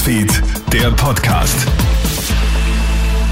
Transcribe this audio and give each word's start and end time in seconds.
Newsfeed, 0.00 0.42
der 0.72 0.90
Podcast. 0.92 1.68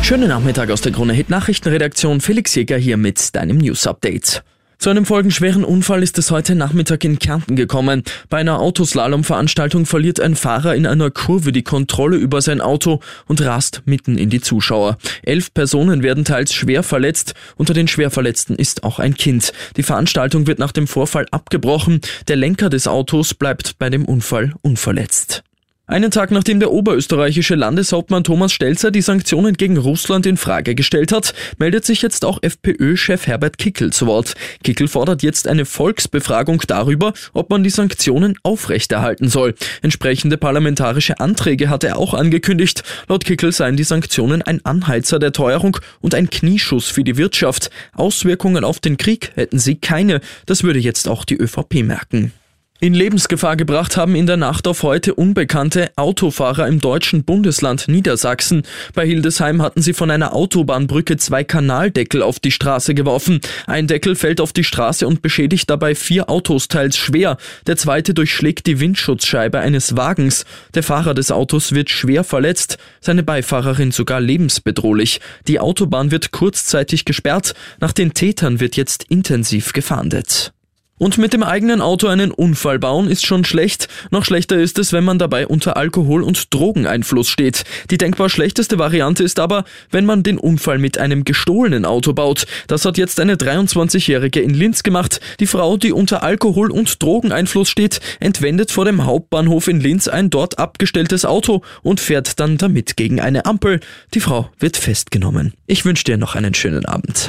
Schönen 0.00 0.28
Nachmittag 0.28 0.70
aus 0.70 0.80
der 0.80 0.92
Krone 0.92 1.12
Hit 1.12 1.28
Nachrichtenredaktion. 1.28 2.22
Felix 2.22 2.54
Jäger 2.54 2.78
hier 2.78 2.96
mit 2.96 3.34
deinem 3.36 3.58
News 3.58 3.86
Update. 3.86 4.42
Zu 4.78 4.88
einem 4.88 5.04
folgenschweren 5.04 5.62
Unfall 5.62 6.02
ist 6.02 6.16
es 6.16 6.30
heute 6.30 6.54
Nachmittag 6.54 7.04
in 7.04 7.18
Kärnten 7.18 7.54
gekommen. 7.54 8.02
Bei 8.30 8.38
einer 8.38 8.60
Autoslalom-Veranstaltung 8.60 9.84
verliert 9.84 10.20
ein 10.20 10.36
Fahrer 10.36 10.74
in 10.74 10.86
einer 10.86 11.10
Kurve 11.10 11.52
die 11.52 11.64
Kontrolle 11.64 12.16
über 12.16 12.40
sein 12.40 12.62
Auto 12.62 13.00
und 13.26 13.42
rast 13.42 13.82
mitten 13.84 14.16
in 14.16 14.30
die 14.30 14.40
Zuschauer. 14.40 14.96
Elf 15.22 15.52
Personen 15.52 16.02
werden 16.02 16.24
teils 16.24 16.54
schwer 16.54 16.82
verletzt. 16.82 17.34
Unter 17.56 17.74
den 17.74 17.88
Schwerverletzten 17.88 18.56
ist 18.56 18.84
auch 18.84 18.98
ein 18.98 19.16
Kind. 19.16 19.52
Die 19.76 19.82
Veranstaltung 19.82 20.46
wird 20.46 20.60
nach 20.60 20.72
dem 20.72 20.86
Vorfall 20.86 21.26
abgebrochen. 21.30 22.00
Der 22.28 22.36
Lenker 22.36 22.70
des 22.70 22.86
Autos 22.86 23.34
bleibt 23.34 23.78
bei 23.78 23.90
dem 23.90 24.06
Unfall 24.06 24.54
unverletzt. 24.62 25.44
Einen 25.86 26.10
Tag 26.10 26.30
nachdem 26.30 26.60
der 26.60 26.72
oberösterreichische 26.72 27.56
Landeshauptmann 27.56 28.24
Thomas 28.24 28.54
Stelzer 28.54 28.90
die 28.90 29.02
Sanktionen 29.02 29.52
gegen 29.52 29.76
Russland 29.76 30.24
in 30.24 30.38
Frage 30.38 30.74
gestellt 30.74 31.12
hat, 31.12 31.34
meldet 31.58 31.84
sich 31.84 32.00
jetzt 32.00 32.24
auch 32.24 32.42
FPÖ-Chef 32.42 33.26
Herbert 33.26 33.58
Kickel 33.58 33.92
zu 33.92 34.06
Wort. 34.06 34.34
Kickel 34.62 34.88
fordert 34.88 35.22
jetzt 35.22 35.46
eine 35.46 35.66
Volksbefragung 35.66 36.62
darüber, 36.66 37.12
ob 37.34 37.50
man 37.50 37.62
die 37.62 37.68
Sanktionen 37.68 38.38
aufrechterhalten 38.42 39.28
soll. 39.28 39.54
Entsprechende 39.82 40.38
parlamentarische 40.38 41.20
Anträge 41.20 41.68
hat 41.68 41.84
er 41.84 41.98
auch 41.98 42.14
angekündigt. 42.14 42.82
Laut 43.06 43.26
Kickel 43.26 43.52
seien 43.52 43.76
die 43.76 43.84
Sanktionen 43.84 44.40
ein 44.40 44.64
Anheizer 44.64 45.18
der 45.18 45.32
Teuerung 45.32 45.76
und 46.00 46.14
ein 46.14 46.30
Knieschuss 46.30 46.88
für 46.88 47.04
die 47.04 47.18
Wirtschaft. 47.18 47.68
Auswirkungen 47.92 48.64
auf 48.64 48.80
den 48.80 48.96
Krieg 48.96 49.32
hätten 49.34 49.58
sie 49.58 49.74
keine. 49.74 50.22
Das 50.46 50.62
würde 50.62 50.78
jetzt 50.78 51.08
auch 51.08 51.26
die 51.26 51.36
ÖVP 51.36 51.82
merken. 51.82 52.32
In 52.80 52.92
Lebensgefahr 52.92 53.56
gebracht 53.56 53.96
haben 53.96 54.14
in 54.14 54.26
der 54.26 54.36
Nacht 54.36 54.66
auf 54.66 54.82
heute 54.82 55.14
unbekannte 55.14 55.90
Autofahrer 55.96 56.66
im 56.66 56.80
deutschen 56.80 57.24
Bundesland 57.24 57.88
Niedersachsen. 57.88 58.64
Bei 58.94 59.06
Hildesheim 59.06 59.62
hatten 59.62 59.80
sie 59.80 59.94
von 59.94 60.10
einer 60.10 60.34
Autobahnbrücke 60.34 61.16
zwei 61.16 61.44
Kanaldeckel 61.44 62.20
auf 62.20 62.40
die 62.40 62.50
Straße 62.50 62.94
geworfen. 62.94 63.40
Ein 63.66 63.86
Deckel 63.86 64.16
fällt 64.16 64.40
auf 64.40 64.52
die 64.52 64.64
Straße 64.64 65.06
und 65.06 65.22
beschädigt 65.22 65.70
dabei 65.70 65.94
vier 65.94 66.28
Autos 66.28 66.68
teils 66.68 66.98
schwer. 66.98 67.38
Der 67.66 67.76
zweite 67.76 68.12
durchschlägt 68.12 68.66
die 68.66 68.80
Windschutzscheibe 68.80 69.60
eines 69.60 69.96
Wagens. 69.96 70.44
Der 70.74 70.82
Fahrer 70.82 71.14
des 71.14 71.30
Autos 71.30 71.72
wird 71.72 71.90
schwer 71.90 72.24
verletzt, 72.24 72.78
seine 73.00 73.22
Beifahrerin 73.22 73.92
sogar 73.92 74.20
lebensbedrohlich. 74.20 75.20
Die 75.46 75.60
Autobahn 75.60 76.10
wird 76.10 76.32
kurzzeitig 76.32 77.04
gesperrt. 77.04 77.54
Nach 77.80 77.92
den 77.92 78.14
Tätern 78.14 78.58
wird 78.58 78.76
jetzt 78.76 79.04
intensiv 79.04 79.72
gefahndet. 79.72 80.53
Und 80.96 81.18
mit 81.18 81.32
dem 81.32 81.42
eigenen 81.42 81.80
Auto 81.80 82.06
einen 82.06 82.30
Unfall 82.30 82.78
bauen 82.78 83.10
ist 83.10 83.26
schon 83.26 83.44
schlecht. 83.44 83.88
Noch 84.12 84.24
schlechter 84.24 84.56
ist 84.56 84.78
es, 84.78 84.92
wenn 84.92 85.02
man 85.02 85.18
dabei 85.18 85.48
unter 85.48 85.76
Alkohol- 85.76 86.22
und 86.22 86.54
Drogeneinfluss 86.54 87.28
steht. 87.28 87.64
Die 87.90 87.98
denkbar 87.98 88.28
schlechteste 88.28 88.78
Variante 88.78 89.24
ist 89.24 89.40
aber, 89.40 89.64
wenn 89.90 90.06
man 90.06 90.22
den 90.22 90.38
Unfall 90.38 90.78
mit 90.78 90.96
einem 90.98 91.24
gestohlenen 91.24 91.84
Auto 91.84 92.12
baut. 92.12 92.46
Das 92.68 92.84
hat 92.84 92.96
jetzt 92.96 93.18
eine 93.18 93.34
23-Jährige 93.34 94.40
in 94.40 94.54
Linz 94.54 94.84
gemacht. 94.84 95.20
Die 95.40 95.48
Frau, 95.48 95.76
die 95.76 95.92
unter 95.92 96.22
Alkohol- 96.22 96.70
und 96.70 97.02
Drogeneinfluss 97.02 97.68
steht, 97.68 97.98
entwendet 98.20 98.70
vor 98.70 98.84
dem 98.84 99.04
Hauptbahnhof 99.04 99.66
in 99.66 99.80
Linz 99.80 100.06
ein 100.06 100.30
dort 100.30 100.60
abgestelltes 100.60 101.24
Auto 101.24 101.62
und 101.82 101.98
fährt 101.98 102.38
dann 102.38 102.56
damit 102.56 102.96
gegen 102.96 103.20
eine 103.20 103.46
Ampel. 103.46 103.80
Die 104.14 104.20
Frau 104.20 104.48
wird 104.60 104.76
festgenommen. 104.76 105.54
Ich 105.66 105.84
wünsche 105.84 106.04
dir 106.04 106.18
noch 106.18 106.36
einen 106.36 106.54
schönen 106.54 106.84
Abend. 106.84 107.28